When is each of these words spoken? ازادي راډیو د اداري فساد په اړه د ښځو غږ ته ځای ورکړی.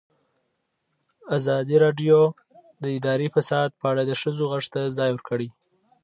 ازادي 1.37 1.77
راډیو 1.83 2.19
د 2.83 2.83
اداري 2.97 3.27
فساد 3.35 3.69
په 3.79 3.85
اړه 3.91 4.01
د 4.05 4.11
ښځو 4.21 4.43
غږ 4.51 4.65
ته 4.73 4.81
ځای 4.97 5.09
ورکړی. 5.13 5.49